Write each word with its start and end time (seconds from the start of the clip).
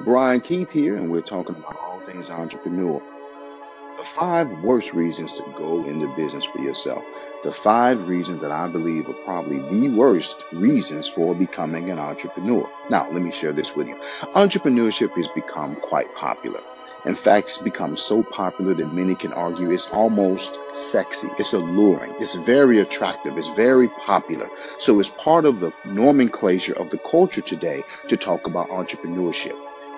Brian 0.00 0.40
Keith 0.40 0.72
here, 0.72 0.96
and 0.96 1.08
we're 1.08 1.20
talking 1.20 1.54
about 1.54 1.76
all 1.76 2.00
things 2.00 2.28
entrepreneur. 2.28 3.00
The 3.96 4.02
five 4.02 4.64
worst 4.64 4.92
reasons 4.92 5.34
to 5.34 5.42
go 5.56 5.84
into 5.86 6.08
business 6.16 6.44
for 6.44 6.58
yourself. 6.58 7.04
The 7.44 7.52
five 7.52 8.08
reasons 8.08 8.40
that 8.40 8.50
I 8.50 8.66
believe 8.66 9.08
are 9.08 9.24
probably 9.24 9.60
the 9.60 9.90
worst 9.90 10.42
reasons 10.52 11.08
for 11.08 11.32
becoming 11.36 11.90
an 11.90 12.00
entrepreneur. 12.00 12.68
Now, 12.90 13.08
let 13.12 13.22
me 13.22 13.30
share 13.30 13.52
this 13.52 13.76
with 13.76 13.86
you. 13.86 13.94
Entrepreneurship 14.34 15.12
has 15.12 15.28
become 15.28 15.76
quite 15.76 16.12
popular. 16.16 16.60
In 17.04 17.14
fact, 17.14 17.48
it's 17.48 17.58
become 17.58 17.96
so 17.96 18.24
popular 18.24 18.74
that 18.74 18.92
many 18.92 19.14
can 19.14 19.32
argue 19.32 19.70
it's 19.70 19.90
almost 19.90 20.58
sexy. 20.74 21.28
It's 21.38 21.52
alluring. 21.52 22.14
It's 22.18 22.34
very 22.34 22.80
attractive. 22.80 23.38
It's 23.38 23.48
very 23.48 23.88
popular. 23.88 24.48
So 24.78 24.98
it's 24.98 25.10
part 25.10 25.44
of 25.44 25.60
the 25.60 25.72
nomenclature 25.84 26.76
of 26.76 26.90
the 26.90 26.98
culture 26.98 27.42
today 27.42 27.84
to 28.08 28.16
talk 28.16 28.48
about 28.48 28.70
entrepreneurship. 28.70 29.56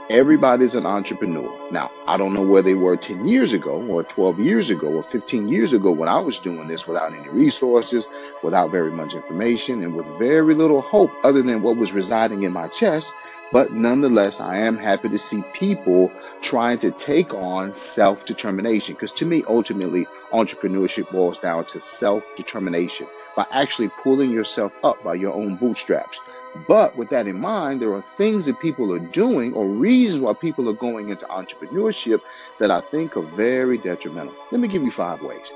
Everybody's 0.08 0.74
an 0.74 0.86
entrepreneur. 0.86 1.52
Now, 1.72 1.90
I 2.06 2.16
don't 2.16 2.32
know 2.32 2.46
where 2.46 2.62
they 2.62 2.74
were 2.74 2.96
10 2.96 3.26
years 3.26 3.52
ago 3.52 3.82
or 3.88 4.04
12 4.04 4.38
years 4.38 4.70
ago 4.70 4.88
or 4.88 5.02
15 5.02 5.48
years 5.48 5.72
ago 5.72 5.90
when 5.90 6.08
I 6.08 6.20
was 6.20 6.38
doing 6.38 6.68
this 6.68 6.86
without 6.86 7.12
any 7.12 7.28
resources, 7.28 8.08
without 8.42 8.70
very 8.70 8.92
much 8.92 9.14
information, 9.14 9.82
and 9.82 9.96
with 9.96 10.06
very 10.18 10.54
little 10.54 10.80
hope 10.80 11.10
other 11.24 11.42
than 11.42 11.62
what 11.62 11.76
was 11.76 11.92
residing 11.92 12.44
in 12.44 12.52
my 12.52 12.68
chest 12.68 13.12
but 13.52 13.72
nonetheless, 13.72 14.40
I 14.40 14.58
am 14.58 14.76
happy 14.76 15.08
to 15.08 15.18
see 15.18 15.42
people 15.52 16.10
trying 16.42 16.78
to 16.78 16.90
take 16.90 17.32
on 17.32 17.74
self 17.74 18.26
determination. 18.26 18.94
Because 18.94 19.12
to 19.12 19.26
me, 19.26 19.44
ultimately, 19.46 20.06
entrepreneurship 20.32 21.10
boils 21.12 21.38
down 21.38 21.64
to 21.66 21.80
self 21.80 22.24
determination 22.36 23.06
by 23.36 23.46
actually 23.50 23.88
pulling 23.88 24.30
yourself 24.30 24.74
up 24.82 25.02
by 25.04 25.14
your 25.14 25.34
own 25.34 25.56
bootstraps. 25.56 26.18
But 26.66 26.96
with 26.96 27.10
that 27.10 27.26
in 27.26 27.38
mind, 27.38 27.82
there 27.82 27.92
are 27.92 28.00
things 28.00 28.46
that 28.46 28.58
people 28.60 28.92
are 28.92 28.98
doing 28.98 29.52
or 29.52 29.66
reasons 29.66 30.22
why 30.22 30.32
people 30.32 30.68
are 30.70 30.74
going 30.74 31.10
into 31.10 31.26
entrepreneurship 31.26 32.22
that 32.58 32.70
I 32.70 32.80
think 32.80 33.16
are 33.16 33.22
very 33.22 33.76
detrimental. 33.76 34.34
Let 34.50 34.60
me 34.60 34.68
give 34.68 34.82
you 34.82 34.90
five 34.90 35.20
ways. 35.20 35.52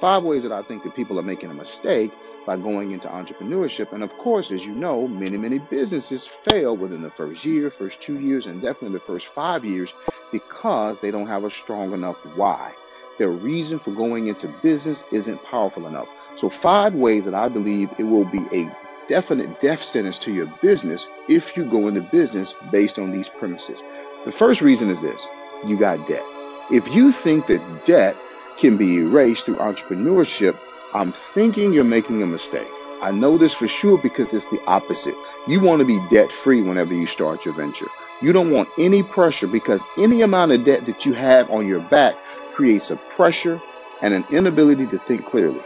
Five 0.00 0.22
ways 0.22 0.44
that 0.44 0.52
I 0.52 0.62
think 0.62 0.84
that 0.84 0.94
people 0.94 1.18
are 1.18 1.24
making 1.24 1.50
a 1.50 1.54
mistake 1.54 2.12
by 2.46 2.56
going 2.56 2.92
into 2.92 3.08
entrepreneurship. 3.08 3.92
And 3.92 4.02
of 4.02 4.16
course, 4.18 4.52
as 4.52 4.64
you 4.64 4.74
know, 4.74 5.08
many, 5.08 5.36
many 5.36 5.58
businesses 5.58 6.26
fail 6.26 6.76
within 6.76 7.02
the 7.02 7.10
first 7.10 7.44
year, 7.44 7.70
first 7.70 8.00
two 8.00 8.20
years, 8.20 8.46
and 8.46 8.60
definitely 8.60 8.98
the 8.98 9.04
first 9.04 9.28
five 9.28 9.64
years 9.64 9.92
because 10.30 10.98
they 10.98 11.10
don't 11.10 11.26
have 11.26 11.44
a 11.44 11.50
strong 11.50 11.92
enough 11.92 12.16
why. 12.36 12.72
Their 13.18 13.30
reason 13.30 13.78
for 13.78 13.92
going 13.92 14.26
into 14.26 14.48
business 14.48 15.04
isn't 15.12 15.42
powerful 15.44 15.86
enough. 15.86 16.08
So, 16.36 16.48
five 16.48 16.94
ways 16.94 17.24
that 17.24 17.34
I 17.34 17.48
believe 17.48 17.90
it 17.98 18.04
will 18.04 18.24
be 18.24 18.44
a 18.52 18.70
definite 19.08 19.60
death 19.60 19.82
sentence 19.82 20.18
to 20.20 20.32
your 20.32 20.46
business 20.62 21.06
if 21.28 21.56
you 21.56 21.64
go 21.64 21.88
into 21.88 22.00
business 22.00 22.54
based 22.70 22.98
on 22.98 23.12
these 23.12 23.28
premises. 23.28 23.82
The 24.24 24.32
first 24.32 24.62
reason 24.62 24.90
is 24.90 25.02
this 25.02 25.26
you 25.66 25.76
got 25.76 26.06
debt. 26.08 26.24
If 26.70 26.94
you 26.94 27.12
think 27.12 27.46
that 27.46 27.84
debt 27.84 28.16
can 28.58 28.76
be 28.76 28.98
erased 28.98 29.44
through 29.44 29.56
entrepreneurship, 29.56 30.56
I'm 30.94 31.12
thinking 31.12 31.72
you're 31.72 31.84
making 31.84 32.22
a 32.22 32.26
mistake. 32.26 32.68
I 33.02 33.10
know 33.10 33.36
this 33.36 33.52
for 33.52 33.68
sure 33.68 33.98
because 33.98 34.32
it's 34.32 34.48
the 34.48 34.62
opposite. 34.66 35.14
You 35.46 35.60
want 35.60 35.80
to 35.80 35.86
be 35.86 36.00
debt 36.10 36.30
free 36.30 36.62
whenever 36.62 36.94
you 36.94 37.06
start 37.06 37.44
your 37.44 37.54
venture. 37.54 37.88
You 38.22 38.32
don't 38.32 38.50
want 38.50 38.68
any 38.78 39.02
pressure 39.02 39.46
because 39.46 39.82
any 39.98 40.22
amount 40.22 40.52
of 40.52 40.64
debt 40.64 40.86
that 40.86 41.04
you 41.04 41.12
have 41.12 41.50
on 41.50 41.66
your 41.66 41.80
back 41.80 42.14
creates 42.52 42.90
a 42.90 42.96
pressure 42.96 43.60
and 44.00 44.14
an 44.14 44.24
inability 44.30 44.86
to 44.86 44.98
think 44.98 45.26
clearly. 45.26 45.60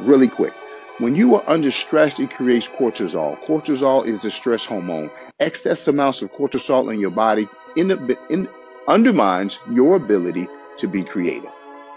Really 0.00 0.28
quick. 0.28 0.52
When 0.98 1.16
you 1.16 1.34
are 1.36 1.44
under 1.46 1.70
stress, 1.70 2.20
it 2.20 2.30
creates 2.30 2.68
cortisol. 2.68 3.38
Cortisol 3.46 4.06
is 4.06 4.24
a 4.24 4.30
stress 4.30 4.64
hormone. 4.64 5.10
Excess 5.38 5.88
amounts 5.88 6.22
of 6.22 6.32
cortisol 6.32 6.92
in 6.92 7.00
your 7.00 7.10
body 7.10 7.48
in, 7.76 7.90
in, 8.28 8.48
undermines 8.86 9.58
your 9.70 9.96
ability 9.96 10.46
to 10.78 10.88
be 10.88 11.04
creative 11.04 11.50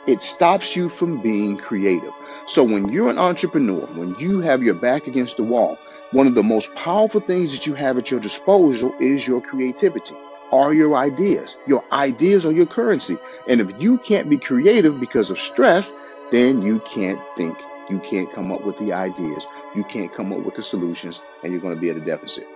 it 0.06 0.22
stops 0.22 0.76
you 0.76 0.90
from 0.90 1.22
being 1.22 1.58
creative. 1.58 2.14
So 2.45 2.64
when 2.64 2.89
you're 2.89 3.10
an 3.10 3.17
entrepreneur, 3.17 3.86
when 3.88 4.16
you 4.20 4.42
have 4.42 4.61
your 4.61 4.73
back 4.73 5.08
against 5.08 5.38
the 5.38 5.44
wall, 5.44 5.77
one 6.11 6.27
of 6.27 6.36
the 6.36 6.44
most 6.44 6.76
powerful 6.76 7.22
things 7.22 7.52
that 7.54 7.66
you 7.66 7.73
have 7.73 7.98
at 7.98 8.11
your 8.11 8.20
disposal 8.20 8.94
is 9.00 9.26
your 9.26 9.42
creativity 9.42 10.16
are 10.52 10.73
your 10.73 10.95
ideas. 10.95 11.58
Your 11.66 11.83
ideas 11.92 12.45
are 12.45 12.52
your 12.52 12.67
currency. 12.67 13.17
And 13.48 13.60
if 13.60 13.82
you 13.82 13.98
can't 13.98 14.30
be 14.30 14.38
creative 14.38 15.00
because 15.00 15.32
of 15.32 15.39
stress, 15.39 15.98
then 16.32 16.61
you 16.61 16.80
can't 16.82 17.20
think. 17.36 17.58
You 17.89 17.99
can't 17.99 18.32
come 18.32 18.52
up 18.52 18.64
with 18.66 18.77
the 18.80 18.94
ideas. 18.94 19.45
You 19.76 19.83
can't 19.83 20.14
come 20.14 20.32
up 20.32 20.39
with 20.39 20.55
the 20.55 20.64
solutions, 20.64 21.21
and 21.44 21.52
you're 21.52 21.61
going 21.61 21.76
to 21.76 21.82
be 21.82 21.89
at 21.89 21.98
a 21.98 22.02
deficit. 22.02 22.48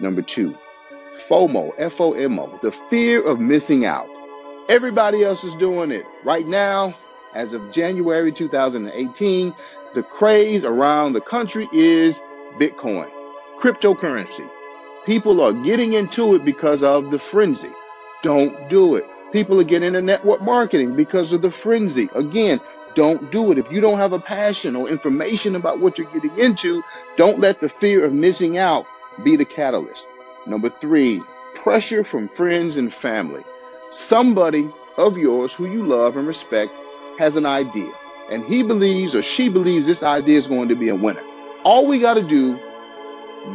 Number 0.00 0.22
two, 0.22 0.56
FOMO, 1.28 1.72
F 1.78 2.00
O 2.00 2.14
M 2.14 2.38
O, 2.38 2.58
the 2.62 2.72
fear 2.72 3.22
of 3.22 3.38
missing 3.38 3.84
out. 3.84 4.08
Everybody 4.68 5.22
else 5.22 5.44
is 5.44 5.54
doing 5.54 5.90
it. 5.90 6.04
Right 6.24 6.46
now, 6.46 6.94
as 7.34 7.52
of 7.52 7.72
January 7.72 8.32
2018, 8.32 9.54
the 9.94 10.02
craze 10.02 10.64
around 10.64 11.12
the 11.12 11.20
country 11.20 11.68
is 11.72 12.20
Bitcoin, 12.58 13.10
cryptocurrency. 13.58 14.48
People 15.06 15.40
are 15.40 15.52
getting 15.52 15.92
into 15.94 16.34
it 16.34 16.44
because 16.44 16.82
of 16.82 17.10
the 17.10 17.18
frenzy. 17.18 17.70
Don't 18.22 18.68
do 18.68 18.96
it. 18.96 19.04
People 19.32 19.60
are 19.60 19.64
getting 19.64 19.88
into 19.88 20.02
network 20.02 20.42
marketing 20.42 20.94
because 20.94 21.32
of 21.32 21.42
the 21.42 21.50
frenzy. 21.50 22.08
Again, 22.14 22.60
don't 22.94 23.30
do 23.30 23.52
it. 23.52 23.58
If 23.58 23.70
you 23.72 23.80
don't 23.80 23.98
have 23.98 24.12
a 24.12 24.18
passion 24.18 24.76
or 24.76 24.88
information 24.88 25.56
about 25.56 25.80
what 25.80 25.98
you're 25.98 26.10
getting 26.12 26.38
into, 26.38 26.82
don't 27.16 27.40
let 27.40 27.60
the 27.60 27.68
fear 27.68 28.04
of 28.04 28.12
missing 28.12 28.58
out 28.58 28.86
be 29.22 29.36
the 29.36 29.44
catalyst. 29.44 30.06
Number 30.46 30.68
three, 30.68 31.22
pressure 31.54 32.04
from 32.04 32.28
friends 32.28 32.76
and 32.76 32.92
family 32.92 33.42
somebody 33.92 34.70
of 34.96 35.18
yours 35.18 35.52
who 35.52 35.66
you 35.66 35.84
love 35.84 36.16
and 36.16 36.26
respect 36.26 36.72
has 37.18 37.36
an 37.36 37.46
idea 37.46 37.92
and 38.30 38.44
he 38.44 38.62
believes 38.62 39.14
or 39.14 39.22
she 39.22 39.48
believes 39.48 39.86
this 39.86 40.02
idea 40.02 40.38
is 40.38 40.46
going 40.46 40.68
to 40.68 40.74
be 40.74 40.88
a 40.88 40.94
winner. 40.94 41.22
All 41.64 41.86
we 41.86 42.00
got 42.00 42.14
to 42.14 42.22
do, 42.22 42.58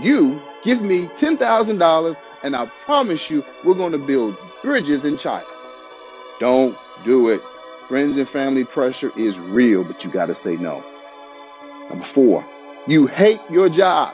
you 0.02 0.40
give 0.64 0.82
me 0.82 1.08
$10,000 1.08 2.18
and 2.44 2.56
I 2.56 2.66
promise 2.66 3.30
you 3.30 3.44
we're 3.64 3.74
going 3.74 3.94
to 3.94 3.98
build 3.98 4.38
bridges 4.62 5.06
in 5.06 5.18
China. 5.18 5.48
Don't 6.40 6.78
do 7.04 7.30
it. 7.30 7.42
Friends 7.88 8.18
and 8.18 8.28
family 8.28 8.66
pressure 8.66 9.14
is 9.18 9.40
real, 9.40 9.82
but 9.86 10.04
you 10.04 10.12
got 10.12 10.26
to 10.26 10.36
say 10.36 10.58
no. 10.58 10.84
Number 11.90 12.04
four, 12.04 12.46
you 12.86 13.08
hate 13.08 13.40
your 13.50 13.70
job. 13.70 14.14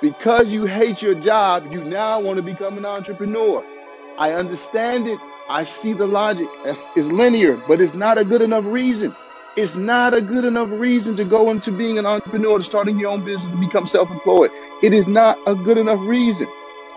Because 0.00 0.48
you 0.48 0.64
hate 0.64 1.02
your 1.02 1.14
job, 1.14 1.70
you 1.70 1.84
now 1.84 2.20
want 2.20 2.38
to 2.38 2.42
become 2.42 2.78
an 2.78 2.86
entrepreneur. 2.86 3.62
I 4.18 4.32
understand 4.32 5.06
it. 5.06 5.18
I 5.50 5.64
see 5.64 5.92
the 5.92 6.06
logic. 6.06 6.48
It's, 6.64 6.90
it's 6.96 7.08
linear, 7.08 7.60
but 7.68 7.82
it's 7.82 7.92
not 7.92 8.16
a 8.16 8.24
good 8.24 8.40
enough 8.40 8.64
reason. 8.64 9.14
It's 9.58 9.76
not 9.76 10.14
a 10.14 10.22
good 10.22 10.46
enough 10.46 10.70
reason 10.70 11.16
to 11.16 11.24
go 11.24 11.50
into 11.50 11.72
being 11.72 11.98
an 11.98 12.06
entrepreneur, 12.06 12.56
to 12.56 12.64
starting 12.64 12.98
your 12.98 13.10
own 13.10 13.24
business, 13.26 13.50
to 13.50 13.58
become 13.58 13.86
self 13.86 14.10
employed. 14.10 14.52
It 14.82 14.94
is 14.94 15.06
not 15.06 15.38
a 15.46 15.54
good 15.54 15.76
enough 15.76 16.00
reason. 16.00 16.48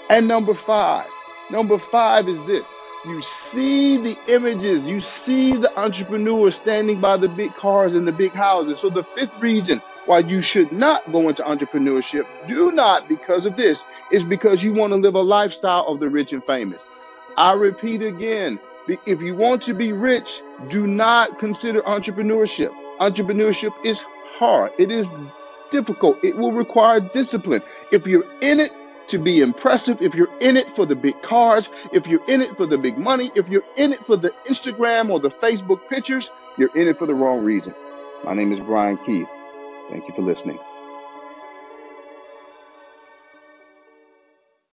And 0.09 0.29
number 0.29 0.53
five, 0.53 1.09
number 1.49 1.77
five 1.77 2.29
is 2.29 2.41
this 2.45 2.71
you 3.05 3.21
see 3.21 3.97
the 3.97 4.17
images, 4.27 4.87
you 4.87 4.99
see 4.99 5.57
the 5.57 5.77
entrepreneurs 5.79 6.55
standing 6.55 7.01
by 7.01 7.17
the 7.17 7.27
big 7.27 7.53
cars 7.55 7.93
and 7.93 8.07
the 8.07 8.11
big 8.11 8.31
houses. 8.31 8.79
So, 8.79 8.89
the 8.89 9.03
fifth 9.03 9.37
reason 9.39 9.79
why 10.05 10.19
you 10.19 10.41
should 10.41 10.71
not 10.71 11.11
go 11.11 11.29
into 11.29 11.43
entrepreneurship, 11.43 12.25
do 12.47 12.71
not 12.71 13.07
because 13.07 13.45
of 13.45 13.55
this, 13.55 13.83
is 14.11 14.23
because 14.23 14.63
you 14.63 14.73
want 14.73 14.91
to 14.91 14.97
live 14.97 15.15
a 15.15 15.21
lifestyle 15.21 15.85
of 15.87 15.99
the 15.99 16.09
rich 16.09 16.33
and 16.33 16.43
famous. 16.43 16.85
I 17.37 17.53
repeat 17.53 18.01
again, 18.01 18.59
if 19.05 19.21
you 19.21 19.35
want 19.35 19.61
to 19.63 19.73
be 19.73 19.91
rich, 19.91 20.41
do 20.69 20.87
not 20.87 21.39
consider 21.39 21.81
entrepreneurship. 21.81 22.73
Entrepreneurship 22.99 23.73
is 23.85 24.01
hard. 24.01 24.71
It 24.77 24.91
is 24.91 25.13
difficult. 25.71 26.23
It 26.23 26.37
will 26.37 26.51
require 26.51 26.99
discipline. 26.99 27.63
If 27.91 28.07
you're 28.07 28.25
in 28.41 28.59
it 28.59 28.71
to 29.09 29.17
be 29.17 29.41
impressive, 29.41 30.01
if 30.01 30.15
you're 30.15 30.29
in 30.39 30.57
it 30.57 30.67
for 30.69 30.85
the 30.85 30.95
big 30.95 31.21
cars, 31.21 31.69
if 31.91 32.07
you're 32.07 32.27
in 32.29 32.41
it 32.41 32.55
for 32.55 32.65
the 32.65 32.77
big 32.77 32.97
money, 32.97 33.31
if 33.35 33.49
you're 33.49 33.63
in 33.77 33.93
it 33.93 34.05
for 34.05 34.17
the 34.17 34.29
Instagram 34.45 35.09
or 35.09 35.19
the 35.19 35.29
Facebook 35.29 35.87
pictures, 35.89 36.29
you're 36.57 36.75
in 36.75 36.87
it 36.87 36.97
for 36.97 37.05
the 37.05 37.13
wrong 37.13 37.43
reason. 37.43 37.73
My 38.23 38.33
name 38.33 38.51
is 38.51 38.59
Brian 38.59 38.97
Keith. 38.97 39.29
Thank 39.89 40.07
you 40.07 40.13
for 40.13 40.21
listening. 40.21 40.59